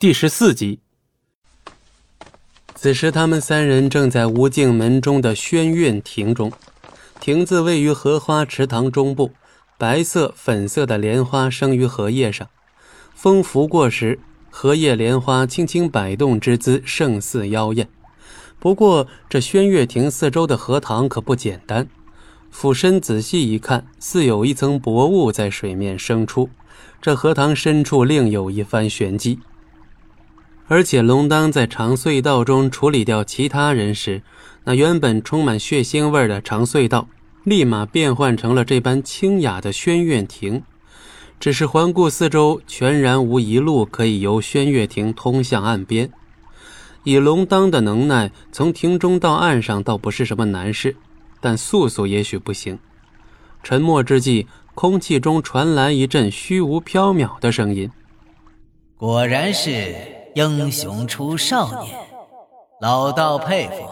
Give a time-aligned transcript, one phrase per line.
[0.00, 0.78] 第十四集。
[2.76, 6.52] 此时，他们三人正在无尽门中的轩苑亭中。
[7.18, 9.32] 亭子位于荷花池塘中部，
[9.76, 12.48] 白色、粉色的莲花生于荷叶上。
[13.12, 17.88] 风拂过时，荷叶莲花轻轻摆动之姿，胜似妖艳。
[18.60, 21.88] 不过，这轩月亭四周的荷塘可不简单。
[22.52, 26.48] 俯身仔细一看，似有一层薄雾在水面生出。
[27.02, 29.40] 这荷塘深处另有一番玄机。
[30.70, 34.22] 而且，龙当在长隧道中处理掉其他人时，
[34.64, 37.08] 那原本充满血腥味的长隧道，
[37.44, 40.62] 立马变换成了这般清雅的轩月亭。
[41.40, 46.10] 只是环顾四周，全然无一路可以由轩月亭通向岸边。
[47.04, 50.94] 以龙当的能耐，从亭中到岸上倒不是什么难事，
[51.40, 52.78] 但素素也许不行。
[53.62, 57.90] 沉默之际，空气中传来一阵虚无缥缈的声音
[58.98, 59.94] ：“果然是。”
[60.34, 61.96] 英雄出少年，
[62.80, 63.88] 老道佩服。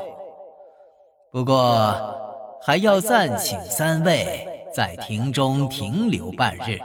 [1.33, 6.79] 不过还要暂请三位在庭中停留半日，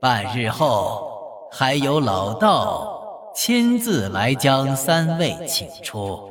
[0.00, 6.30] 半日后还有老道亲自来将三位请出。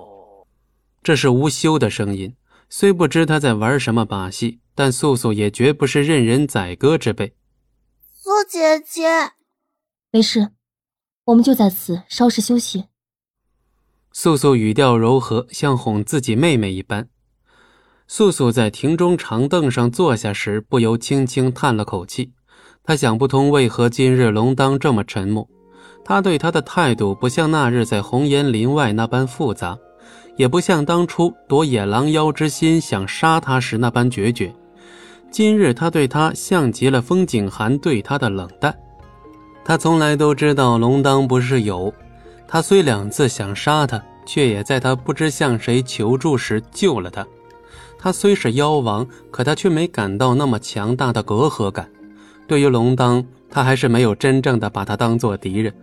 [1.01, 2.35] 这是无休的声音，
[2.69, 7.35] 虽不知他在玩什么把戏，但素素也绝不是任人宰割之辈。
[8.13, 9.33] 素姐姐，
[10.11, 10.51] 没事。
[11.25, 12.85] 我们就在此稍事休息。
[14.11, 17.07] 素素语调柔和，像哄自己妹妹一般。
[18.07, 22.33] 素素在亭中长凳上坐下时，不由轻轻叹了口气。
[22.83, 25.47] 她想不通为何今日龙当这么沉默。
[26.03, 29.79] 他对她的态度不像那日在红岩林外那般复杂，
[30.35, 34.53] 也不像当初夺野狼妖之心想杀他时那般决绝。
[35.31, 38.77] 今日他对她像极了风景寒对他的冷淡。
[39.65, 41.93] 他从来都知道龙当不是有，
[42.47, 47.25] 他虽两次想杀他，却也在他不知向谁求助时救了他。
[47.97, 51.89] 他虽是妖王，可他却没感到那么强大的隔阂感。
[52.45, 55.73] 对于龙当，他还是没有真正的把他当做敌人。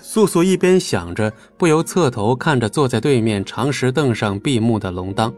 [0.00, 5.32] 素素一边想着，不由侧头看着坐在对面长石凳上闭目的龙当。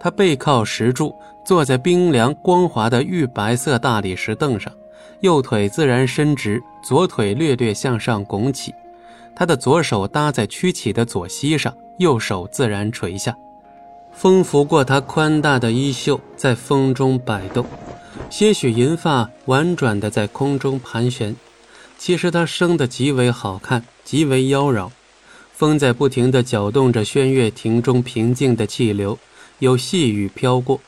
[0.00, 4.72] 他背靠石柱，坐在冰凉光滑的玉白色大理石凳上。
[5.20, 8.74] 右腿自然伸直，左腿略略向上拱起，
[9.34, 13.36] 他的左手搭在曲起的左膝上，右手自然垂下。
[14.12, 17.64] 风拂过他宽大的衣袖，在风中摆动，
[18.28, 21.34] 些许银发婉转地在空中盘旋。
[21.96, 24.90] 其实他生得极为好看，极为妖娆。
[25.52, 29.16] 风在不停地搅动着轩月亭中平静的气流，
[29.60, 30.80] 有细雨飘过。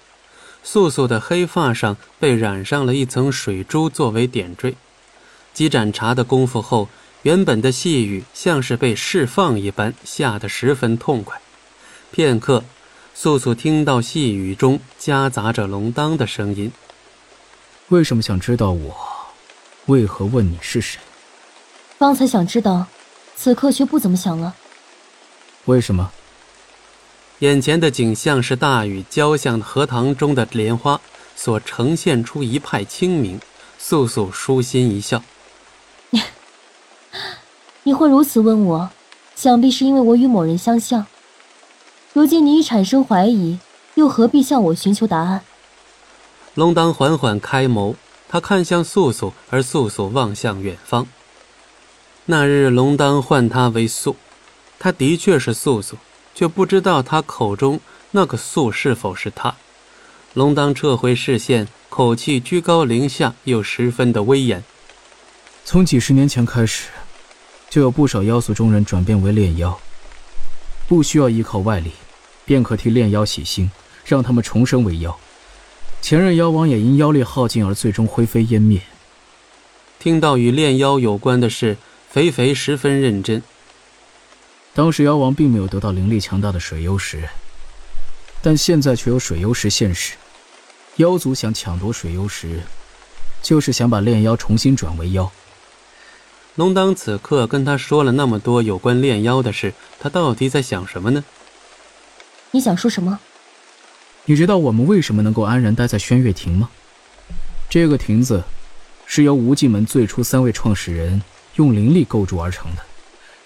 [0.64, 4.74] 素素的黑发上被染上了一层水珠作为点缀，
[5.52, 6.88] 几盏茶的功夫后，
[7.22, 11.38] 原本的细雨像是被释放一般，下得十分痛快。
[12.10, 12.64] 片刻，
[13.14, 16.72] 素素听到细雨中夹杂着龙当的声音
[17.90, 18.96] ：“为什么想知道我？
[19.86, 20.98] 为何问你是谁？
[21.98, 22.86] 方才想知道，
[23.36, 24.54] 此刻却不怎么想了。
[25.66, 26.10] 为什么？”
[27.40, 31.00] 眼前的景象是大雨浇向荷塘中的莲花
[31.34, 33.40] 所呈现出一派清明。
[33.76, 35.22] 素素舒心一笑
[37.82, 38.90] ：“你会如此问我，
[39.36, 41.06] 想必是因为我与某人相像。
[42.14, 43.58] 如今你已产生怀疑，
[43.96, 45.42] 又何必向我寻求答案？”
[46.54, 47.94] 龙当缓缓开眸，
[48.26, 51.06] 他看向素素，而素素望向远方。
[52.24, 54.16] 那日龙当唤他为素，
[54.78, 55.98] 他的确是素素。
[56.34, 57.80] 却不知道他口中
[58.10, 59.54] 那个素是否是他。
[60.34, 64.64] 龙当撤回视线，口气居高临下，又十分的威严。
[65.64, 66.88] 从几十年前开始，
[67.70, 69.78] 就有不少妖族中人转变为炼妖，
[70.88, 71.92] 不需要依靠外力，
[72.44, 73.70] 便可替炼妖洗心，
[74.04, 75.16] 让他们重生为妖。
[76.02, 78.82] 前任妖王也因妖力耗尽而最终灰飞烟灭。
[79.98, 81.78] 听到与炼妖有关的事，
[82.10, 83.42] 肥肥十分认真。
[84.74, 87.28] 当时妖王并没有得到灵力强大的水幽石，
[88.42, 90.14] 但现在却有水幽石现世。
[90.96, 92.60] 妖族想抢夺水幽石，
[93.40, 95.30] 就是想把炼妖重新转为妖。
[96.56, 101.24] 龙当此刻跟他说了那么多有关炼妖的事，他到底在想什么呢？
[102.50, 103.20] 你想说什么？
[104.24, 106.70] 你知道我们为什么能够安然待在轩月亭吗？
[107.70, 108.42] 这个亭子
[109.06, 111.22] 是由无尽门最初三位创始人
[111.54, 112.82] 用灵力构筑而成的。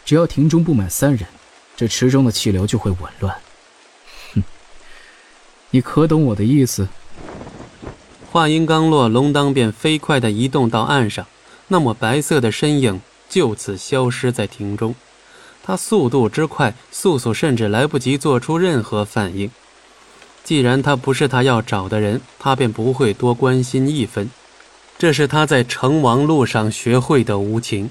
[0.09, 1.27] 只要庭中不满三人，
[1.77, 3.37] 这池中的气流就会紊乱。
[4.33, 4.43] 哼，
[5.69, 6.89] 你可懂我的意思？
[8.33, 11.27] 话音刚落，龙当便飞快地移动到岸上，
[11.67, 14.95] 那抹白色的身影就此消失在庭中。
[15.63, 19.51] 他速度之快，素素甚至来不及做出任何反应。
[20.43, 24.31] 既然他不是他要找的人，他便不会多关心一分。
[24.97, 27.91] 这是他在成王路上学会的无情。